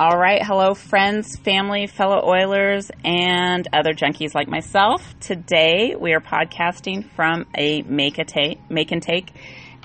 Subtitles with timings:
[0.00, 5.02] All right, hello, friends, family, fellow Oilers, and other junkies like myself.
[5.20, 9.30] Today we are podcasting from a make a take, make and take,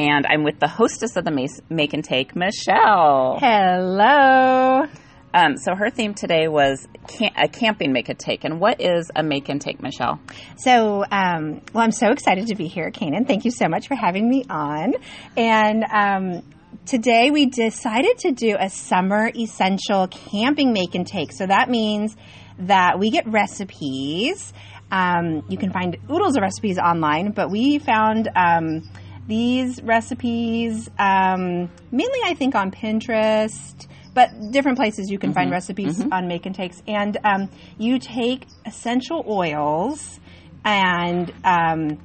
[0.00, 3.38] and I'm with the hostess of the make and take, Michelle.
[3.38, 4.82] Hello.
[5.32, 8.42] Um, so her theme today was cam- a camping make and take.
[8.42, 10.18] And what is a make and take, Michelle?
[10.56, 13.28] So, um, well, I'm so excited to be here, Kanan.
[13.28, 14.94] Thank you so much for having me on.
[15.36, 16.42] And um,
[16.86, 21.32] today we decided to do a summer essential camping make and take.
[21.32, 22.16] So that means
[22.58, 24.52] that we get recipes.
[24.90, 28.90] Um, you can find oodles of recipes online, but we found um,
[29.26, 35.38] these recipes um, mainly, I think, on Pinterest but different places you can mm-hmm.
[35.38, 36.12] find recipes mm-hmm.
[36.12, 36.82] on make and takes.
[36.86, 40.18] And um, you take essential oils
[40.64, 41.98] and um,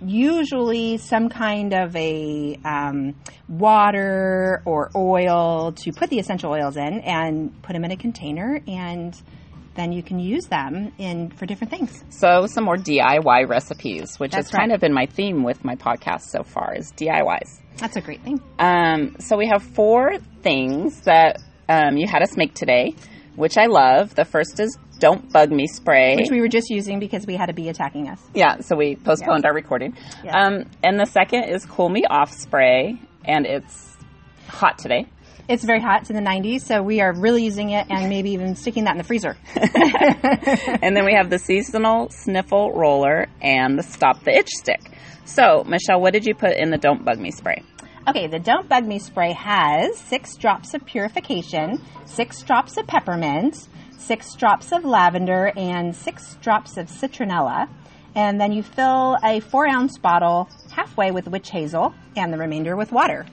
[0.00, 3.14] usually some kind of a um,
[3.48, 8.60] water or oil to put the essential oils in and put them in a container
[8.66, 9.20] and
[9.78, 12.04] then you can use them in for different things.
[12.10, 14.60] So some more DIY recipes, which That's has right.
[14.62, 17.60] kind of been my theme with my podcast so far is DIYs.
[17.76, 18.40] That's a great thing.
[18.58, 22.94] Um, so we have four things that um, you had us make today,
[23.36, 24.16] which I love.
[24.16, 26.16] The first is don't Bug Me spray.
[26.16, 28.20] Which we were just using because we had a bee attacking us.
[28.34, 29.96] Yeah, so we postponed our recording.
[30.28, 33.96] Um, and the second is Cool Me Off spray, and it's
[34.48, 35.06] hot today.
[35.48, 36.02] It's very hot.
[36.02, 38.92] It's in the 90s, so we are really using it and maybe even sticking that
[38.92, 39.34] in the freezer.
[39.56, 44.82] and then we have the seasonal sniffle roller and the stop the itch stick.
[45.24, 47.62] So, Michelle, what did you put in the Don't Bug Me spray?
[48.06, 53.68] Okay, the Don't Bug Me spray has six drops of purification, six drops of peppermint,
[53.98, 57.68] six drops of lavender, and six drops of citronella.
[58.14, 62.76] And then you fill a four ounce bottle halfway with witch hazel and the remainder
[62.76, 63.26] with water.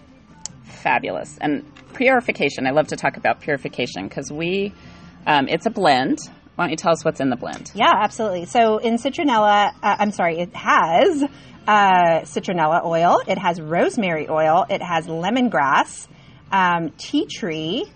[0.63, 1.37] Fabulous.
[1.39, 4.73] And purification, I love to talk about purification because we,
[5.25, 6.19] um, it's a blend.
[6.55, 7.71] Why don't you tell us what's in the blend?
[7.73, 8.45] Yeah, absolutely.
[8.45, 11.23] So in citronella, uh, I'm sorry, it has
[11.67, 16.07] uh, citronella oil, it has rosemary oil, it has lemongrass,
[16.51, 17.91] um, tea tree,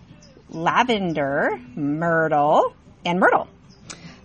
[0.49, 2.73] lavender, myrtle,
[3.05, 3.47] and myrtle.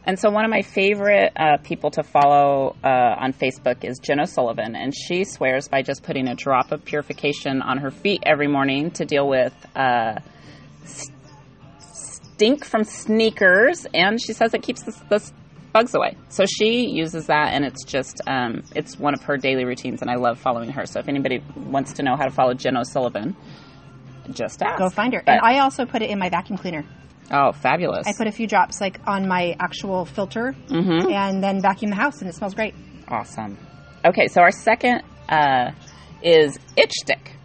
[0.06, 4.20] And so, one of my favorite uh, people to follow uh, on Facebook is Jen
[4.20, 8.46] O'Sullivan, and she swears by just putting a drop of purification on her feet every
[8.46, 10.16] morning to deal with uh,
[12.34, 15.32] stink from sneakers, and she says it keeps the, the,
[15.72, 16.16] bugs away.
[16.28, 20.10] So she uses that, and it's just um, it's one of her daily routines, and
[20.10, 20.86] I love following her.
[20.86, 23.34] So if anybody wants to know how to follow Jen O'Sullivan,
[24.30, 24.78] just ask.
[24.78, 25.22] Go find her.
[25.24, 26.84] But, and I also put it in my vacuum cleaner.
[27.30, 28.06] Oh, fabulous!
[28.06, 31.10] I put a few drops like on my actual filter, mm-hmm.
[31.10, 32.74] and then vacuum the house, and it smells great.
[33.08, 33.56] Awesome.
[34.04, 35.70] Okay, so our second uh,
[36.22, 37.36] is itch stick.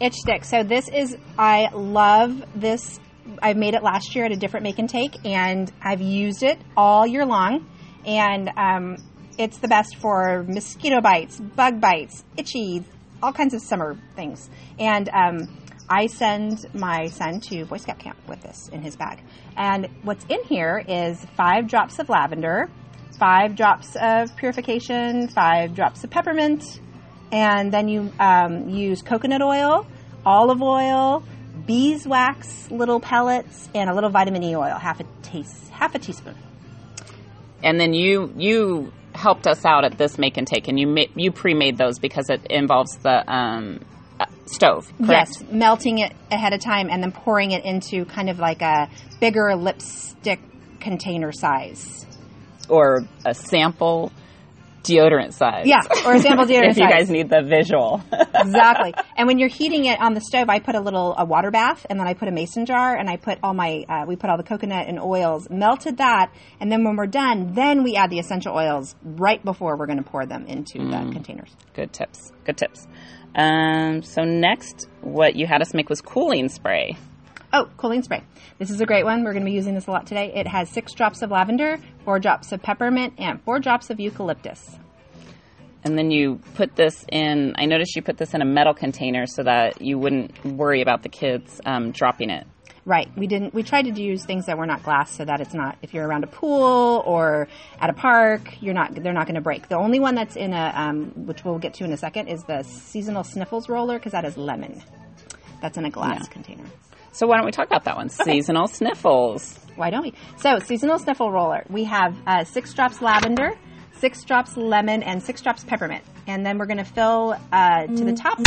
[0.00, 0.44] Itch stick.
[0.44, 3.00] So this is I love this.
[3.42, 6.58] I made it last year at a different make and take, and I've used it
[6.76, 7.68] all year long,
[8.04, 8.96] and um,
[9.38, 12.84] it's the best for mosquito bites, bug bites, itchy,
[13.20, 14.48] all kinds of summer things,
[14.78, 15.08] and.
[15.08, 15.48] Um,
[15.88, 19.20] I send my son to Boy Scout camp with this in his bag.
[19.56, 22.68] And what's in here is five drops of lavender,
[23.18, 26.80] five drops of purification, five drops of peppermint,
[27.30, 29.86] and then you um, use coconut oil,
[30.24, 31.22] olive oil,
[31.66, 36.34] beeswax little pellets, and a little vitamin E oil, half a taste, half a teaspoon.
[37.62, 41.12] And then you you helped us out at this make and take, and you ma-
[41.14, 43.80] you pre-made those because it involves the um,
[44.46, 45.30] stove, correct?
[45.40, 48.88] Yes, melting it ahead of time and then pouring it into kind of like a
[49.20, 50.40] bigger lipstick
[50.80, 52.06] container size.
[52.68, 54.12] Or a sample
[54.86, 55.66] deodorant size.
[55.66, 58.02] Yeah, or a sample deodorant if you guys need the visual.
[58.34, 58.94] exactly.
[59.16, 61.86] And when you're heating it on the stove, I put a little a water bath,
[61.90, 64.30] and then I put a mason jar, and I put all my uh, we put
[64.30, 68.10] all the coconut and oils, melted that, and then when we're done, then we add
[68.10, 70.90] the essential oils right before we're going to pour them into mm.
[70.90, 71.50] the containers.
[71.74, 72.32] Good tips.
[72.44, 72.86] Good tips.
[73.34, 76.96] Um, so next, what you had us make was cooling spray.
[77.52, 78.22] Oh, cooling spray.
[78.58, 79.24] This is a great one.
[79.24, 80.32] We're going to be using this a lot today.
[80.34, 84.78] It has six drops of lavender, four drops of peppermint, and four drops of eucalyptus.
[85.86, 89.24] And then you put this in, I noticed you put this in a metal container
[89.24, 92.44] so that you wouldn't worry about the kids um, dropping it.
[92.84, 93.08] Right.
[93.16, 93.54] We didn't.
[93.54, 95.76] We tried to use things that were not glass, so that it's not.
[95.82, 97.48] If you're around a pool or
[97.80, 98.94] at a park, you're not.
[98.94, 99.68] They're not going to break.
[99.68, 102.44] The only one that's in a, um, which we'll get to in a second, is
[102.44, 104.82] the seasonal sniffles roller because that is lemon.
[105.62, 106.32] That's in a glass yeah.
[106.32, 106.64] container.
[107.10, 108.06] So why don't we talk about that one?
[108.06, 108.34] Okay.
[108.34, 109.58] Seasonal sniffles.
[109.74, 110.14] Why don't we?
[110.38, 111.64] So seasonal sniffle roller.
[111.68, 113.58] We have uh, six drops lavender,
[113.98, 118.04] six drops lemon, and six drops peppermint, and then we're going to fill uh, to
[118.04, 118.38] the top.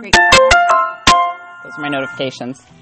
[0.00, 0.14] Great.
[1.64, 2.64] Those are my notifications.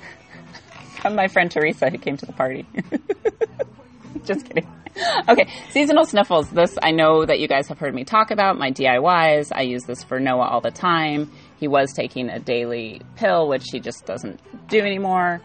[1.05, 2.67] from my friend Teresa who came to the party.
[4.25, 4.67] Just kidding.
[5.29, 6.49] Okay, seasonal sniffles.
[6.49, 9.53] This I know that you guys have heard me talk about my DIYs.
[9.55, 11.31] I use this for Noah all the time.
[11.61, 15.43] He was taking a daily pill, which he just doesn't do anymore.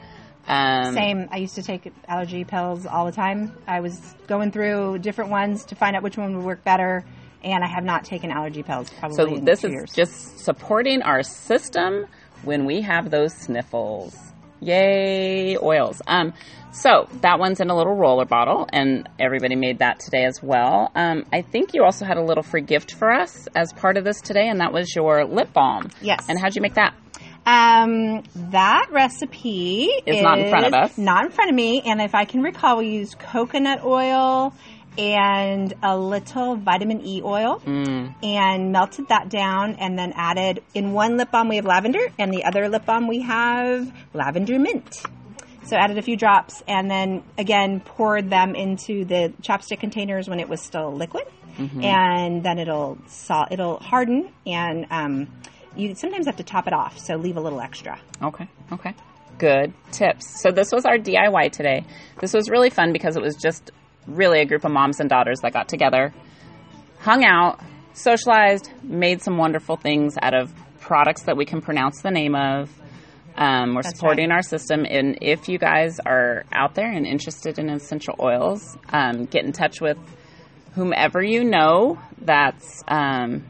[0.49, 1.29] Um, Same.
[1.31, 3.55] I used to take allergy pills all the time.
[3.67, 7.05] I was going through different ones to find out which one would work better,
[7.43, 9.93] and I have not taken allergy pills probably So this is years.
[9.93, 12.07] just supporting our system
[12.43, 14.17] when we have those sniffles.
[14.61, 16.01] Yay, oils.
[16.07, 16.33] Um,
[16.71, 20.91] so that one's in a little roller bottle, and everybody made that today as well.
[20.95, 24.03] Um, I think you also had a little free gift for us as part of
[24.03, 25.89] this today, and that was your lip balm.
[26.01, 26.25] Yes.
[26.27, 26.93] And how'd you make that?
[27.49, 30.97] Um, that recipe is not in front of us.
[30.97, 31.81] Not in front of me.
[31.85, 34.53] And if I can recall, we used coconut oil
[34.97, 38.15] and a little vitamin E oil Mm.
[38.23, 42.33] and melted that down and then added in one lip balm we have lavender and
[42.33, 45.01] the other lip balm we have lavender mint.
[45.65, 50.39] So added a few drops and then again poured them into the ChapStick containers when
[50.39, 51.23] it was still liquid,
[51.57, 51.83] Mm-hmm.
[51.83, 55.27] and then it'll sol- it'll harden and um,
[55.75, 57.99] you sometimes have to top it off, so leave a little extra.
[58.21, 58.47] Okay.
[58.71, 58.93] Okay.
[59.37, 60.41] Good tips.
[60.41, 61.85] So this was our DIY today.
[62.19, 63.71] This was really fun because it was just
[64.07, 66.13] really a group of moms and daughters that got together,
[66.99, 67.59] hung out,
[67.93, 72.69] socialized, made some wonderful things out of products that we can pronounce the name of.
[73.37, 74.37] Um, we're That's supporting right.
[74.37, 79.25] our system, and if you guys are out there and interested in essential oils, um,
[79.25, 79.97] get in touch with
[80.73, 83.45] whomever you know that's um,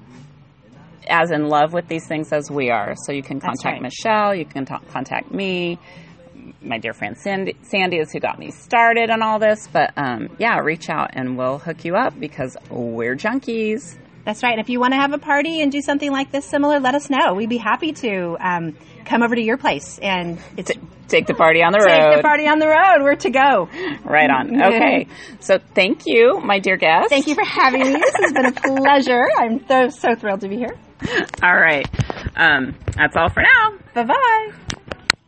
[1.10, 2.96] as in love with these things as we are.
[3.06, 3.82] So you can contact right.
[3.82, 5.80] Michelle, you can ta- contact me.
[6.62, 9.68] My dear friend Sandy, Sandy is who got me started on all this.
[9.68, 13.98] But um, yeah, reach out and we'll hook you up because we're junkies.
[14.26, 14.52] That's right.
[14.52, 16.96] And if you want to have a party and do something like this similar, let
[16.96, 17.34] us know.
[17.34, 20.72] We'd be happy to um, come over to your place and it's
[21.08, 21.88] take the party on the road.
[21.88, 23.04] take the party on the road.
[23.04, 23.70] We're to go.
[24.04, 24.62] Right on.
[24.62, 25.08] Okay.
[25.42, 27.10] So thank you, my dear guest.
[27.10, 27.94] Thank you for having me.
[27.94, 29.24] This has been a pleasure.
[29.38, 30.78] I'm so so thrilled to be here.
[31.42, 31.88] All right.
[32.36, 33.74] Um, that's all for now.
[33.94, 34.52] Bye bye.